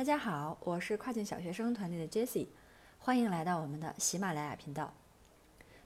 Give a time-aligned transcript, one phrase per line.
[0.00, 2.46] 大家好，我是跨境小学生团队的 Jessie，
[2.98, 4.94] 欢迎来到我们的喜马拉雅频道。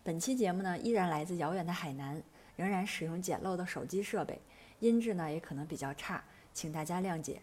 [0.05, 2.23] 本期节目呢，依然来自遥远的海南，
[2.55, 4.41] 仍然使用简陋的手机设备，
[4.79, 6.23] 音质呢也可能比较差，
[6.53, 7.43] 请大家谅解。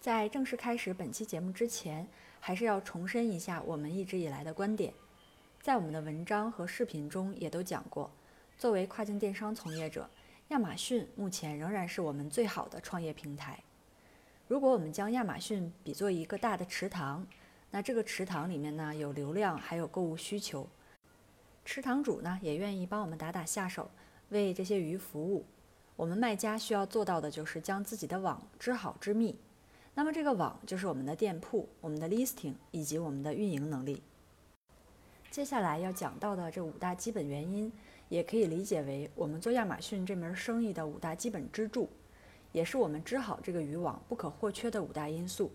[0.00, 2.06] 在正式开始本期节目之前，
[2.38, 4.94] 还是要重申一下我们一直以来的观点，
[5.60, 8.08] 在我们的文章和视频中也都讲过，
[8.56, 10.08] 作为跨境电商从业者，
[10.50, 13.58] 亚马逊目前仍然是我们最好的创业平台。
[14.48, 17.26] 如果我们将亚马逊比作一个大的池塘，
[17.70, 20.66] 那这个池塘里面呢有流量，还有购物需求，
[21.66, 23.90] 池塘主呢也愿意帮我们打打下手，
[24.30, 25.44] 为这些鱼服务。
[25.96, 29.36] 我们卖家需要做到的就是将自己的网织好织密。
[29.92, 34.02] 那么这个网就是我们的店铺、我们的 listing 以及我们的运营能力。
[35.30, 37.70] 接下来要讲到的这五大基本原因，
[38.08, 41.90] 也可以理解为我们做亚马逊这门生意的五大基本支柱。
[42.52, 45.50] 也是我们织好这个渔网不可或缺的五大因素。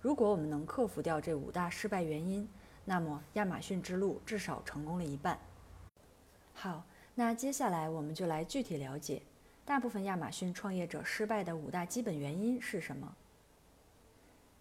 [0.00, 2.48] 如果我们能克服掉这五大失败原因，
[2.84, 5.38] 那么亚马逊之路至少成功了一半。
[6.54, 9.22] 好，那接下来我们就来具体了解
[9.64, 13.14] 大部分亚马逊创业者失败的五大基本原因是什么。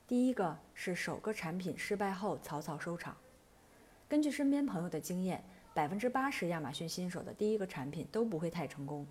[0.08, 3.16] 第一个是首个产品失败后草草收场。
[4.08, 9.06] 根据身边朋友的经验，百分之八十亚马逊新手的第一个产品都不会太成功。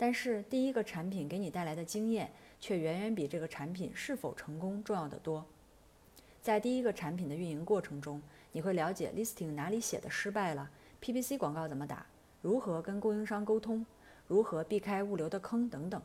[0.00, 5.44] 但是第一个产品给你带来的经验，却远远比这个产品是否成功重要的多。
[6.40, 10.70] 在第一个产品的运营过程中，你会了解 listing 哪里写的失败了
[11.02, 12.06] ，PPC 广告怎么打，
[12.40, 13.84] 如何跟供应商沟通，
[14.26, 16.00] 如何避开物流的坑等等。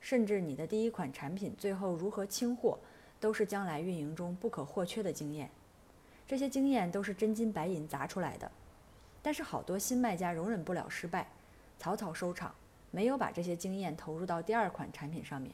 [0.00, 2.76] 甚至你的第一款产品最后如何清货，
[3.20, 5.48] 都是将来运营中不可或缺的经验。
[6.26, 8.50] 这些经验都是真金白银砸出来的。
[9.22, 11.28] 但是好多新卖家容忍不了失败，
[11.78, 12.52] 草草收场。
[12.92, 15.52] 没有把这些经验投入到第二款产品上面，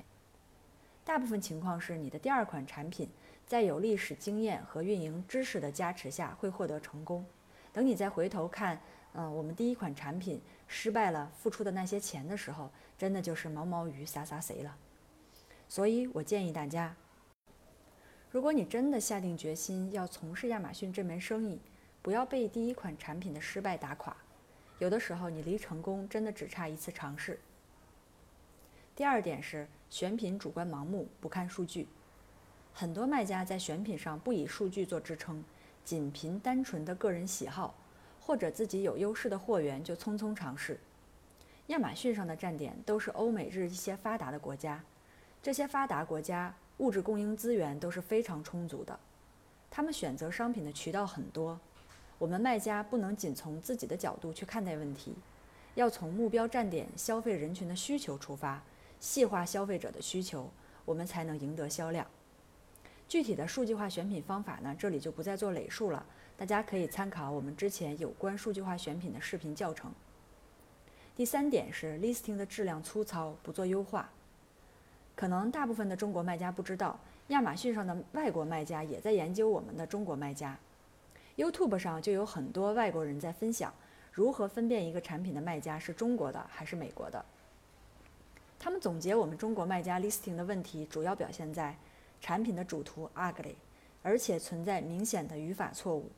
[1.05, 3.09] 大部分情况是你的第二款产品
[3.47, 7.25] 在有历史经验和运营知识的加持下会获得成功。
[7.73, 8.79] 等你再回头看，
[9.13, 12.69] 嗯，我们第一款产品失败了，付出的那些钱的时候，
[12.99, 14.77] 真的就是毛毛雨洒洒谁了。
[15.69, 16.97] 所以我建议大家，
[18.31, 21.61] 如果你真的下定决心要从事亚马逊这门生意，
[22.03, 24.17] 不要被第一款产品的失败打垮。
[24.79, 27.39] 有的时候，你离成功真的只差一次尝试。
[28.95, 31.89] 第二点是选品主观盲目，不看数据。
[32.73, 35.43] 很多卖家在选品上不以数据做支撑，
[35.85, 37.75] 仅凭单纯的个人喜好
[38.21, 40.79] 或者自己有优势的货源就匆匆尝试。
[41.69, 44.83] 亚马逊上的站点都是欧美日一些发达的国家，
[45.43, 48.99] 这些发达国家物质供应资源都是非常充足的，
[49.69, 51.59] 他们选择商品的渠道很多。
[52.19, 55.15] 我们卖家不能仅从自己的角度去看待问题，
[55.77, 58.61] 要从目标站点消费人群的需求出发，
[58.99, 60.51] 细化消费者的需求，
[60.85, 62.05] 我们才能赢得销量。
[63.09, 66.05] 具体的数据化选品方法呢，这里就不再做累述了，
[66.37, 69.93] 大家可以参考我们之前有关数据化选品的视频教程。
[71.15, 74.11] 第三点是 listing 的质量粗糙，不做优化。
[75.15, 80.59] 可能大部分的中国卖家不知道，亚马逊上的外国卖家也在研究我们的中国卖家。
[81.39, 83.73] YouTube 上就有很多外国人在分享
[84.11, 87.25] 如何分辨一个产品的卖家是中国的还是美国的。
[88.59, 91.77] 他们总结我们中国卖家 listing 的问题，主要表现在
[92.21, 93.55] 产品的主图 ugly，
[94.03, 96.11] 而且存在明显的语法错误。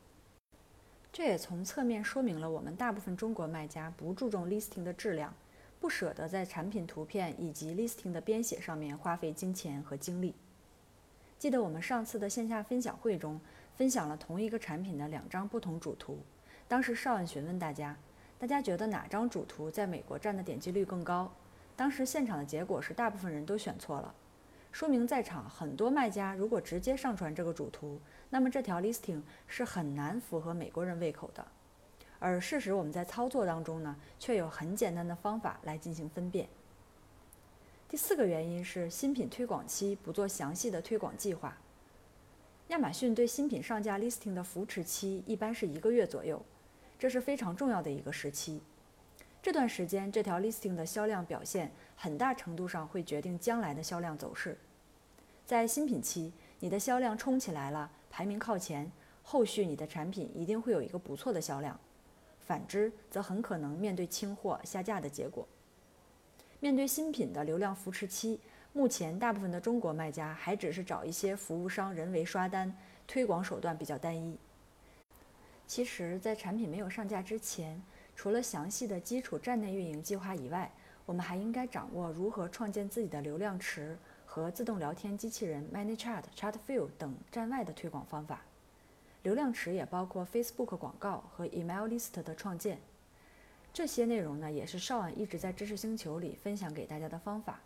[1.13, 5.31] 这也从侧面说明了我们大部分中国卖家不注重 listing 的质量，
[5.79, 10.33] 不舍得在产品图片以及 listing 的编写上面花费金钱和精力。
[11.37, 13.39] 记得我们上次的线下分享会中。
[13.81, 16.19] 分享了同一个产品的两张不同主图，
[16.67, 17.97] 当时邵恩询问大家，
[18.37, 21.33] 大家觉得哪张主图在美国占的点击率更高？
[21.75, 24.13] 当时现场的结果是大部分人都选错了，
[24.71, 27.99] 说明在场很多卖家如果直接上传这个主图，
[28.29, 31.43] 那么这条 listing 是很难符合美国人胃口的。
[32.19, 36.47] 而事实我们在操作当中呢，却有很简单的方法来进行分辨。
[37.89, 41.57] 第四个原因是新品推广期不做详细的推广计划。
[42.71, 46.41] 亚马逊对新品上架 listing 的扶持期一般是一个月左右，
[46.97, 48.61] 这是非常重要的一个时期。
[49.41, 54.57] 这段时间，这条 listing 的销量表现很大程度上会决定将来的销量走势。
[55.45, 56.31] 在新品期，
[56.61, 58.89] 你的销量冲起来了，排名靠前，
[59.21, 61.77] 后续你的产品一定会有一个不错的销量。
[62.39, 65.45] 反之，则很可能面对清货下架的结果。
[66.61, 68.39] 面对新品的流量扶持期。
[68.73, 72.73] 目前，大部分的中国卖家还只是找一些服务商人为刷单，
[73.05, 74.37] 推广手段比较单一。
[75.67, 77.81] 其实，在产品没有上架之前，
[78.15, 80.71] 除了详细的基础站内运营计划以外，
[81.05, 88.41] 我们还应该掌握如何创建自己的流量池和自动聊天机器人 ManyChat、Chatfuel 等站外的推广方法。
[89.23, 92.79] 流量池也包括 Facebook 广告和 Email List 的创建。
[93.73, 97.59] 这些内容呢，也是邵安一直在知识星球里分享给大家的方法。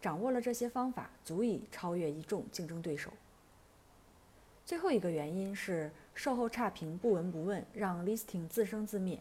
[0.00, 3.12] 掌握了这些方法，足以超越一众竞争对手。
[4.64, 9.18] 最后一个原因是售后差评不闻不问，让 listing 自生自灭。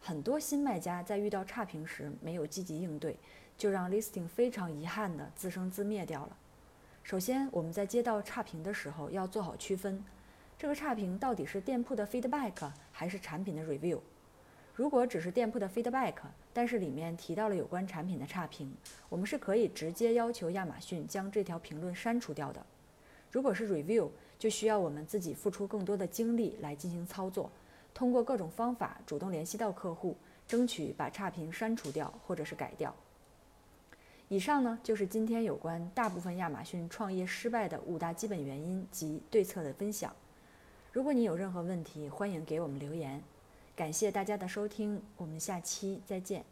[0.00, 3.16] 很多新卖家在遇到差评时没有积极应对，
[3.58, 6.36] 就让 listing 非常遗憾地自生自灭掉了。
[7.02, 10.02] 首先，我们在接到差评的时候要做好区分，
[10.58, 14.00] 这个差评到底是店铺的 feedback 还是产品的 review。
[14.80, 16.14] 如果只是店铺的 feedback，
[16.54, 18.72] 但是里面提到了有关产品的差评，
[19.10, 22.64] 我们是可以直接要求亚马逊将这条评论删除掉的。
[23.30, 27.52] 如果是 review，就需要我们自己付出更多的精力来进行操作，
[27.92, 30.16] 通过各种方法主动联系到客户，
[30.48, 32.96] 争取把差评删除掉或者是改掉。
[34.28, 40.10] 以上呢就是今天有关大部分亚马逊创业失败的五大基本原因及对策的分享。
[40.90, 43.22] 如果你有任何问题，欢迎给我们留言。
[43.80, 46.44] 感谢大家的收听，我们下期再见。